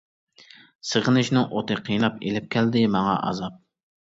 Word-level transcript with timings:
سېغىنىشنىڭ 0.91 1.45
ئوتى 1.57 1.77
قىيناپ، 1.91 2.17
ئېلىپ 2.31 2.49
كەلدى 2.57 2.83
ماڭا 2.97 3.15
ئازاب. 3.29 3.63